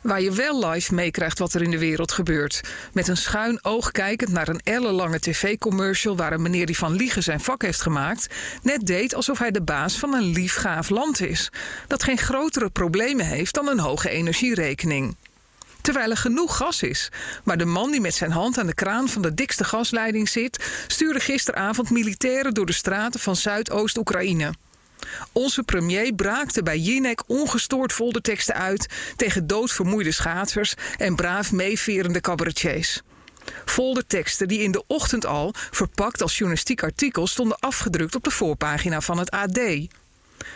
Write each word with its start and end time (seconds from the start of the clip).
Waar 0.00 0.20
je 0.20 0.32
wel 0.32 0.68
live 0.68 0.94
meekrijgt 0.94 1.38
wat 1.38 1.54
er 1.54 1.62
in 1.62 1.70
de 1.70 1.78
wereld 1.78 2.12
gebeurt. 2.12 2.60
Met 2.92 3.08
een 3.08 3.16
schuin 3.16 3.64
oog 3.64 3.90
kijkend 3.90 4.30
naar 4.30 4.48
een 4.48 4.60
ellenlange 4.64 5.20
tv-commercial... 5.20 6.16
waar 6.16 6.32
een 6.32 6.42
meneer 6.42 6.66
die 6.66 6.78
van 6.78 6.92
liegen 6.92 7.22
zijn 7.22 7.40
vak 7.40 7.62
heeft 7.62 7.82
gemaakt... 7.82 8.26
net 8.62 8.86
deed 8.86 9.14
alsof 9.14 9.38
hij 9.38 9.50
de 9.50 9.62
baas 9.62 9.98
van 9.98 10.14
een 10.14 10.32
lief 10.32 10.54
gaaf 10.54 10.88
land 10.88 11.20
is. 11.20 11.50
Dat 11.86 12.02
geen 12.02 12.18
grotere 12.18 12.70
problemen 12.70 13.26
heeft 13.26 13.54
dan 13.54 13.68
een 13.68 13.78
hoge 13.78 14.08
energierekening. 14.10 15.16
Terwijl 15.80 16.10
er 16.10 16.16
genoeg 16.16 16.56
gas 16.56 16.82
is. 16.82 17.10
Maar 17.44 17.58
de 17.58 17.64
man 17.64 17.90
die 17.90 18.00
met 18.00 18.14
zijn 18.14 18.30
hand 18.30 18.58
aan 18.58 18.66
de 18.66 18.74
kraan 18.74 19.08
van 19.08 19.22
de 19.22 19.34
dikste 19.34 19.64
gasleiding 19.64 20.28
zit... 20.28 20.84
stuurde 20.86 21.20
gisteravond 21.20 21.90
militairen 21.90 22.54
door 22.54 22.66
de 22.66 22.72
straten 22.72 23.20
van 23.20 23.36
Zuidoost-Oekraïne... 23.36 24.52
Onze 25.32 25.62
premier 25.62 26.12
braakte 26.12 26.62
bij 26.62 26.78
Jinek 26.78 27.22
ongestoord 27.26 27.92
folderteksten 27.92 28.54
uit 28.54 28.86
tegen 29.16 29.46
doodvermoeide 29.46 30.12
schaatsers 30.12 30.74
en 30.96 31.16
braaf 31.16 31.52
meeverende 31.52 32.20
cabaretiers. 32.20 33.02
Folderteksten 33.64 34.48
die 34.48 34.60
in 34.60 34.72
de 34.72 34.84
ochtend 34.86 35.26
al, 35.26 35.54
verpakt 35.70 36.22
als 36.22 36.38
journalistiek 36.38 36.82
artikel, 36.82 37.26
stonden 37.26 37.58
afgedrukt 37.58 38.14
op 38.14 38.24
de 38.24 38.30
voorpagina 38.30 39.00
van 39.00 39.18
het 39.18 39.30
AD. 39.30 39.60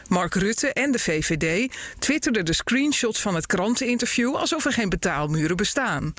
Mark 0.09 0.35
Rutte 0.35 0.73
en 0.73 0.93
de 0.93 0.99
VVD 0.99 1.73
twitterden 1.99 2.45
de 2.45 2.53
screenshots 2.53 3.21
van 3.21 3.35
het 3.35 3.47
kranteninterview 3.47 4.37
alsof 4.37 4.65
er 4.65 4.73
geen 4.73 4.89
betaalmuren 4.89 5.57
bestaan. 5.57 6.15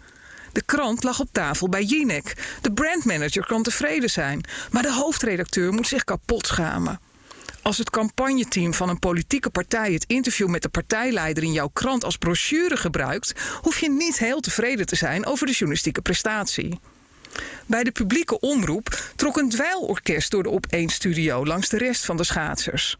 De 0.51 0.61
krant 0.65 1.03
lag 1.03 1.19
op 1.19 1.29
tafel 1.31 1.69
bij 1.69 1.83
Jinek. 1.83 2.57
De 2.61 2.71
brandmanager 2.71 3.45
kan 3.45 3.63
tevreden 3.63 4.09
zijn, 4.09 4.43
maar 4.71 4.81
de 4.81 4.93
hoofdredacteur 4.93 5.73
moet 5.73 5.87
zich 5.87 6.03
kapot 6.03 6.47
schamen. 6.47 6.99
Als 7.63 7.77
het 7.77 7.89
campagneteam 7.89 8.73
van 8.73 8.89
een 8.89 8.99
politieke 8.99 9.49
partij 9.49 9.93
het 9.93 10.05
interview 10.07 10.47
met 10.47 10.61
de 10.61 10.69
partijleider 10.69 11.43
in 11.43 11.51
jouw 11.51 11.69
krant 11.73 12.03
als 12.03 12.17
brochure 12.17 12.77
gebruikt, 12.77 13.33
hoef 13.61 13.79
je 13.79 13.89
niet 13.89 14.17
heel 14.17 14.39
tevreden 14.39 14.85
te 14.85 14.95
zijn 14.95 15.25
over 15.25 15.45
de 15.45 15.51
journalistieke 15.51 16.01
prestatie. 16.01 16.79
Bij 17.65 17.83
de 17.83 17.91
publieke 17.91 18.39
omroep 18.39 19.02
trok 19.15 19.37
een 19.37 19.49
dweilorkest 19.49 20.31
door 20.31 20.43
de 20.43 20.59
Op1-studio 20.59 21.45
langs 21.45 21.69
de 21.69 21.77
rest 21.77 22.05
van 22.05 22.17
de 22.17 22.23
schaatsers. 22.23 22.97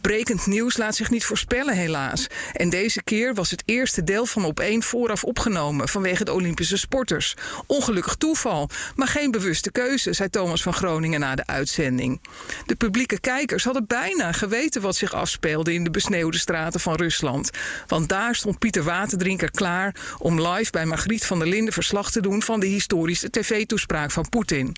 Brekend 0.00 0.46
nieuws 0.46 0.76
laat 0.76 0.96
zich 0.96 1.10
niet 1.10 1.24
voorspellen, 1.24 1.74
helaas. 1.74 2.26
En 2.52 2.70
deze 2.70 3.02
keer 3.02 3.34
was 3.34 3.50
het 3.50 3.62
eerste 3.64 4.04
deel 4.04 4.26
van 4.26 4.44
op 4.44 4.60
één 4.60 4.82
vooraf 4.82 5.24
opgenomen 5.24 5.88
vanwege 5.88 6.24
de 6.24 6.32
Olympische 6.32 6.76
sporters. 6.76 7.34
Ongelukkig 7.66 8.14
toeval, 8.14 8.68
maar 8.94 9.08
geen 9.08 9.30
bewuste 9.30 9.72
keuze, 9.72 10.12
zei 10.12 10.30
Thomas 10.30 10.62
van 10.62 10.72
Groningen 10.72 11.20
na 11.20 11.34
de 11.34 11.46
uitzending. 11.46 12.20
De 12.66 12.74
publieke 12.74 13.20
kijkers 13.20 13.64
hadden 13.64 13.86
bijna 13.86 14.32
geweten 14.32 14.82
wat 14.82 14.96
zich 14.96 15.12
afspeelde 15.12 15.74
in 15.74 15.84
de 15.84 15.90
besneeuwde 15.90 16.38
straten 16.38 16.80
van 16.80 16.94
Rusland. 16.94 17.50
Want 17.86 18.08
daar 18.08 18.34
stond 18.34 18.58
Pieter 18.58 18.82
Waterdrinker 18.82 19.50
klaar 19.50 19.94
om 20.18 20.40
live 20.48 20.70
bij 20.70 20.86
Margriet 20.86 21.26
van 21.26 21.38
der 21.38 21.48
Linden 21.48 21.72
verslag 21.72 22.10
te 22.10 22.20
doen 22.20 22.42
van 22.42 22.60
de 22.60 22.66
historische 22.66 23.30
tv-toespraak 23.30 24.10
van 24.10 24.28
Poetin. 24.28 24.76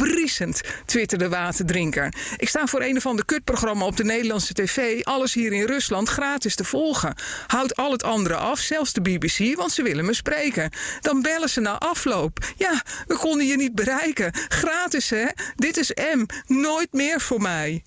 Briesend, 0.00 0.60
twitterde 0.84 1.28
Waterdrinker. 1.28 2.14
Ik 2.36 2.48
sta 2.48 2.66
voor 2.66 2.82
een 2.82 2.96
of 2.96 3.06
ander 3.06 3.24
kutprogramma 3.24 3.84
op 3.84 3.96
de 3.96 4.04
Nederlandse 4.04 4.52
tv 4.52 5.02
alles 5.02 5.34
hier 5.34 5.52
in 5.52 5.64
Rusland 5.64 6.08
gratis 6.08 6.54
te 6.54 6.64
volgen. 6.64 7.14
Houd 7.46 7.76
al 7.76 7.92
het 7.92 8.02
andere 8.02 8.36
af, 8.36 8.58
zelfs 8.58 8.92
de 8.92 9.00
BBC, 9.00 9.56
want 9.56 9.72
ze 9.72 9.82
willen 9.82 10.04
me 10.04 10.14
spreken. 10.14 10.70
Dan 11.00 11.22
bellen 11.22 11.48
ze 11.48 11.60
na 11.60 11.78
afloop. 11.78 12.38
Ja, 12.56 12.82
we 13.06 13.16
konden 13.16 13.46
je 13.46 13.56
niet 13.56 13.74
bereiken. 13.74 14.32
Gratis, 14.48 15.10
hè? 15.10 15.26
Dit 15.56 15.76
is 15.76 15.90
M. 16.14 16.24
Nooit 16.46 16.92
meer 16.92 17.20
voor 17.20 17.40
mij. 17.40 17.82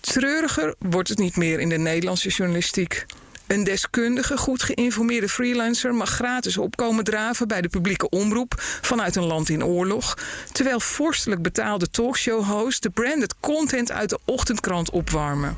Treuriger 0.00 0.74
wordt 0.78 1.08
het 1.08 1.18
niet 1.18 1.36
meer 1.36 1.60
in 1.60 1.68
de 1.68 1.78
Nederlandse 1.78 2.28
journalistiek. 2.28 3.06
Een 3.50 3.64
deskundige, 3.64 4.36
goed 4.36 4.62
geïnformeerde 4.62 5.28
freelancer 5.28 5.94
mag 5.94 6.10
gratis 6.10 6.56
opkomen 6.58 7.04
draven 7.04 7.48
bij 7.48 7.60
de 7.60 7.68
publieke 7.68 8.08
omroep 8.08 8.54
vanuit 8.58 9.16
een 9.16 9.24
land 9.24 9.48
in 9.48 9.64
oorlog, 9.64 10.18
terwijl 10.52 10.80
vorstelijk 10.80 11.42
betaalde 11.42 11.90
talkshow-hosts 11.90 12.80
de 12.80 12.90
branded 12.90 13.34
content 13.40 13.92
uit 13.92 14.10
de 14.10 14.18
ochtendkrant 14.24 14.90
opwarmen. 14.90 15.56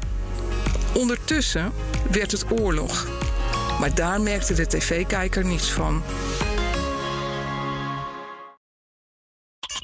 Ondertussen 0.95 1.73
werd 2.11 2.33
het 2.33 2.61
oorlog, 2.61 3.07
maar 3.81 3.95
daar 3.95 4.21
merkte 4.21 4.55
de 4.55 4.67
tv-kijker 4.67 5.45
niets 5.45 5.71
van. 5.73 6.03